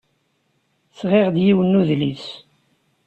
[0.99, 2.25] Sɣiɣ-d yiwen n udlis.